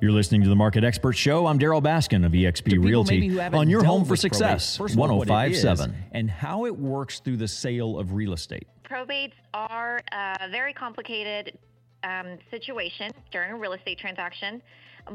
[0.00, 1.46] You're listening to the Market Expert Show.
[1.46, 6.74] I'm Darryl Baskin of eXp Realty on your home for success, 1057, and how it
[6.74, 8.66] works through the sale of real estate.
[8.82, 11.58] Probates are a very complicated
[12.02, 14.62] um, situation during a real estate transaction,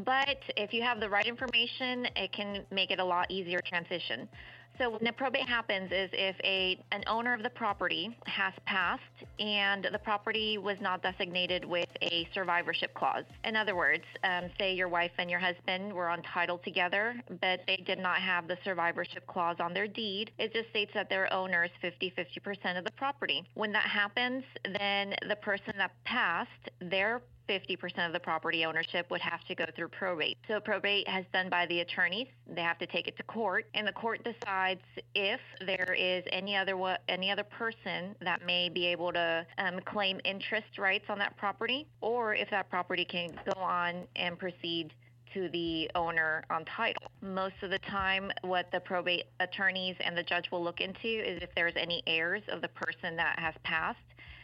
[0.06, 4.30] but if you have the right information, it can make it a lot easier transition.
[4.78, 9.02] So when a probate happens is if a an owner of the property has passed
[9.40, 13.24] and the property was not designated with a survivorship clause.
[13.46, 17.62] In other words, um, say your wife and your husband were on title together, but
[17.68, 20.32] they did not have the survivorship clause on their deed.
[20.38, 23.44] It just states that their owner is 50-50% of the property.
[23.54, 26.50] When that happens, then the person that passed,
[26.82, 30.38] their 50% of the property ownership would have to go through probate.
[30.48, 32.28] So probate has done by the attorneys.
[32.48, 34.82] They have to take it to court, and the court decides
[35.14, 36.76] if there is any other
[37.08, 41.88] any other person that may be able to um, claim interest rights on that property,
[42.02, 44.92] or if that property can go on and proceed
[45.34, 47.12] to the owner on title.
[47.22, 51.42] Most of the time, what the probate attorneys and the judge will look into is
[51.42, 54.00] if there's any heirs of the person that has passed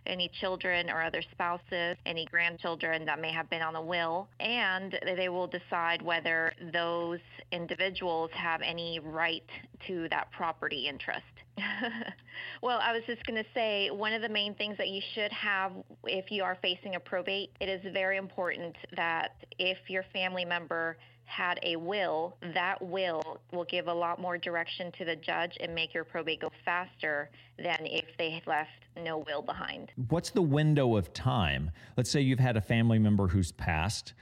[0.06, 4.98] any children or other spouses, any grandchildren that may have been on the will, and
[5.18, 7.20] they will decide whether those
[7.52, 9.50] individuals have any right
[9.88, 11.24] to that property interest.
[12.62, 15.32] well, I was just going to say one of the main things that you should
[15.32, 15.72] have
[16.06, 20.98] if you are facing a probate, it is very important that if your family member
[21.26, 25.74] had a will, that will will give a lot more direction to the judge and
[25.74, 28.70] make your probate go faster than if they left
[29.02, 29.92] no will behind.
[30.10, 31.72] What's the window of time?
[31.96, 34.14] Let's say you've had a family member who's passed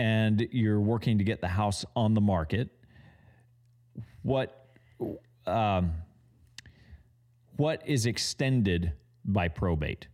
[0.00, 2.70] and you're working to get the house on the market.
[4.22, 4.66] What
[5.46, 5.92] um,
[7.58, 8.92] what is extended
[9.24, 10.06] by probate?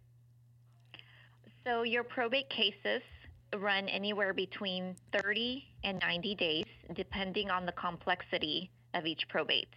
[1.64, 3.02] So your probate cases
[3.54, 9.68] run anywhere between 30 and 90 days, depending on the complexity of each probate.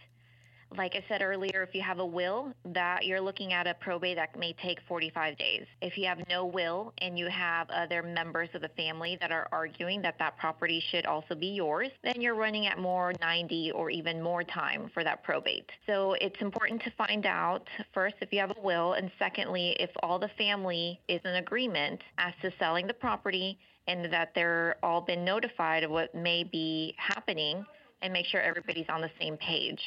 [0.76, 4.16] Like I said earlier, if you have a will, that you're looking at a probate
[4.16, 5.64] that may take 45 days.
[5.80, 9.48] If you have no will and you have other members of the family that are
[9.50, 13.88] arguing that that property should also be yours, then you're running at more 90 or
[13.88, 15.70] even more time for that probate.
[15.86, 19.90] So it's important to find out first if you have a will, and secondly, if
[20.02, 25.00] all the family is in agreement as to selling the property and that they're all
[25.00, 27.64] been notified of what may be happening
[28.02, 29.80] and make sure everybody's on the same page.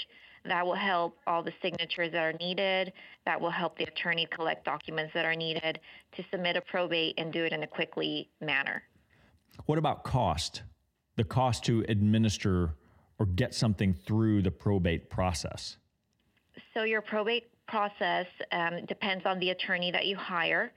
[0.45, 2.93] That will help all the signatures that are needed.
[3.25, 5.79] That will help the attorney collect documents that are needed
[6.15, 8.81] to submit a probate and do it in a quickly manner.
[9.65, 10.63] What about cost?
[11.17, 12.75] The cost to administer
[13.19, 15.77] or get something through the probate process?
[16.73, 20.73] So, your probate process um, depends on the attorney that you hire.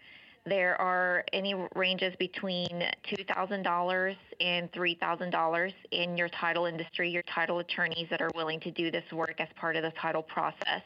[0.46, 2.68] There are any ranges between
[3.08, 8.90] $2,000 and $3,000 in your title industry, your title attorneys that are willing to do
[8.90, 10.82] this work as part of the title process.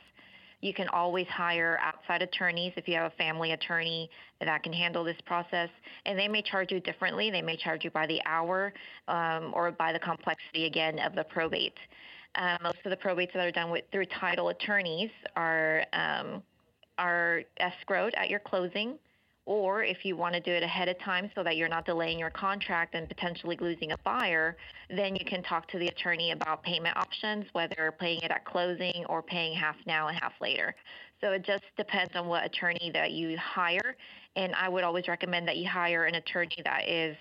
[0.61, 4.09] You can always hire outside attorneys if you have a family attorney
[4.41, 5.71] that can handle this process,
[6.07, 7.31] and they may charge you differently.
[7.31, 8.73] They may charge you by the hour
[9.09, 11.79] um, or by the complexity again of the probate.
[12.37, 16.43] Uh, most of the probates that are done with, through title attorneys are um,
[16.99, 18.99] are escrowed at your closing
[19.49, 22.19] or if you want to do it ahead of time so that you're not delaying
[22.19, 24.59] your contract and potentially losing a buyer,
[24.95, 29.07] then you can talk to the attorney about payment options, whether paying it at closing
[29.09, 30.75] or paying half now and half later.
[31.23, 33.97] So it just depends on what attorney that you hire.
[34.37, 37.17] And I would always recommend that you hire an attorney that is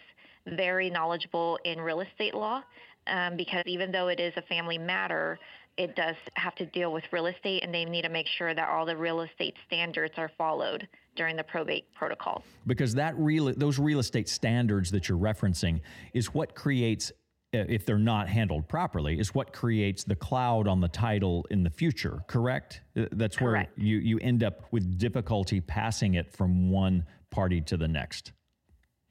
[0.47, 2.61] very knowledgeable in real estate law
[3.07, 5.39] um, because even though it is a family matter,
[5.77, 8.67] it does have to deal with real estate and they need to make sure that
[8.67, 12.43] all the real estate standards are followed during the probate protocol.
[12.65, 15.81] Because that real those real estate standards that you're referencing
[16.13, 17.11] is what creates
[17.53, 21.63] uh, if they're not handled properly is what creates the cloud on the title in
[21.63, 23.77] the future correct uh, that's correct.
[23.77, 28.33] where you you end up with difficulty passing it from one party to the next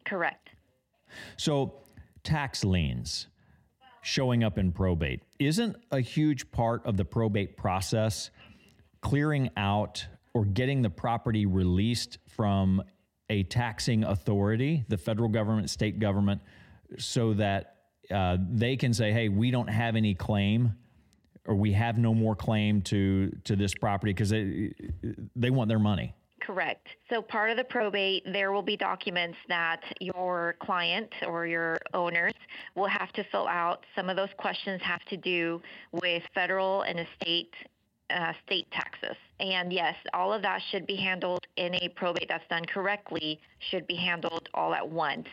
[0.05, 0.50] correct
[1.38, 1.81] so
[2.25, 3.29] tax liens
[4.06, 8.31] showing up in probate isn't a huge part of the probate process
[9.00, 12.81] clearing out or getting the property released from
[13.31, 16.41] a taxing authority, the federal government, state government,
[16.99, 17.79] so that
[18.14, 20.76] uh, they can say, hey, we don't have any claim
[21.44, 24.73] or we have no more claim to to this property because they
[25.35, 26.14] they want their money.
[26.41, 26.87] Correct.
[27.11, 32.35] So part of the probate, there will be documents that your client or your owners
[32.75, 33.85] will have to fill out.
[33.97, 35.61] Some of those questions have to do
[35.93, 37.53] with federal and estate.
[38.11, 39.17] uh, state taxes.
[39.41, 43.41] And yes, all of that should be handled in a probate that's done correctly,
[43.71, 45.27] should be handled all at once.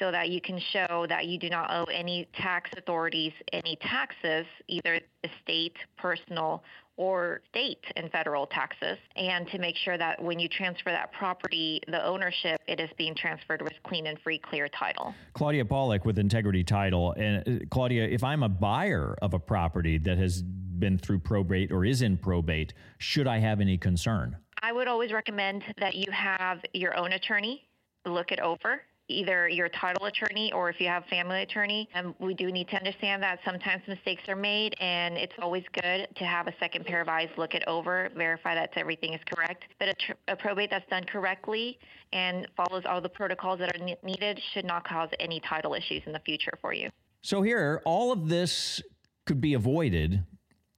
[0.00, 4.46] So that you can show that you do not owe any tax authorities any taxes,
[4.68, 6.62] either estate, personal,
[6.96, 11.80] or state and federal taxes, and to make sure that when you transfer that property,
[11.88, 15.14] the ownership, it is being transferred with clean and free, clear title.
[15.32, 17.12] Claudia Paulick with Integrity Title.
[17.12, 21.72] And uh, Claudia, if I'm a buyer of a property that has been through probate
[21.72, 24.36] or is in probate, should I have any concern?
[24.62, 27.66] I would always recommend that you have your own attorney
[28.04, 31.88] look it over either your title attorney or if you have family attorney.
[31.94, 36.08] And we do need to understand that sometimes mistakes are made, and it's always good
[36.16, 39.64] to have a second pair of eyes look it over, verify that everything is correct.
[39.78, 41.78] But a, tr- a probate that's done correctly
[42.12, 46.02] and follows all the protocols that are ne- needed should not cause any title issues
[46.06, 46.90] in the future for you.
[47.22, 48.80] So here, all of this
[49.26, 50.24] could be avoided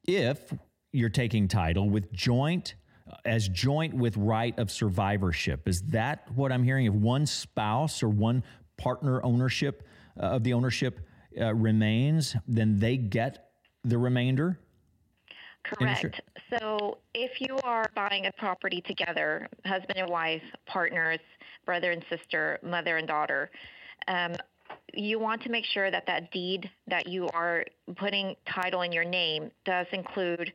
[0.07, 0.53] if
[0.93, 2.75] you're taking title with joint
[3.25, 5.69] as joint with right of survivorship.
[5.69, 6.87] Is that what I'm hearing?
[6.87, 8.43] If one spouse or one
[8.77, 9.87] partner ownership
[10.21, 11.01] uh, of the ownership
[11.41, 13.51] uh, remains, then they get
[13.85, 14.59] the remainder?
[15.65, 16.21] Correct.
[16.51, 21.21] So if you are buying a property together, husband and wife, partners,
[21.65, 23.51] brother and sister, mother and daughter,
[24.09, 24.35] um,
[24.93, 27.65] you want to make sure that that deed that you are
[27.97, 30.53] putting title in your name does include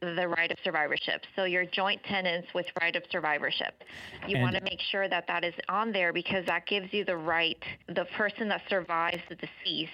[0.00, 1.22] the right of survivorship.
[1.36, 3.82] So your joint tenants with right of survivorship.
[4.26, 7.04] You and want to make sure that that is on there because that gives you
[7.04, 9.92] the right, the person that survives the deceased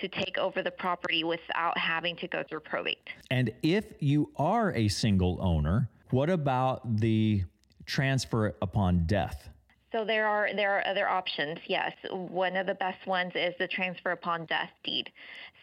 [0.00, 2.98] to take over the property without having to go through probate.
[3.30, 7.44] And if you are a single owner, what about the
[7.86, 9.48] transfer upon death?
[9.92, 11.58] So there are there are other options.
[11.66, 15.10] Yes, one of the best ones is the transfer upon death deed.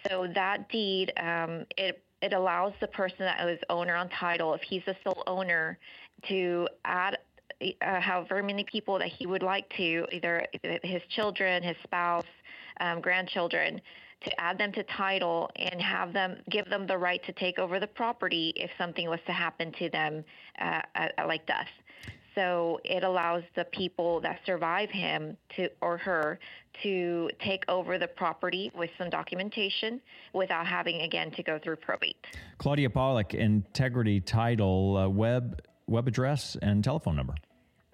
[0.07, 4.62] So that deed um, it it allows the person that is owner on title, if
[4.62, 5.78] he's the sole owner,
[6.28, 7.18] to add
[7.81, 10.46] uh, however many people that he would like to, either
[10.84, 12.25] his children, his spouse,
[12.80, 13.81] um, grandchildren,
[14.24, 17.80] to add them to title and have them give them the right to take over
[17.80, 20.24] the property if something was to happen to them,
[20.60, 20.81] uh,
[21.28, 21.68] like death.
[22.38, 26.38] So it allows the people that survive him to or her
[26.84, 30.00] to take over the property with some documentation
[30.34, 32.28] without having again to go through probate.
[32.60, 37.34] Claudia Paulick, Integrity Title, uh, web web address and telephone number.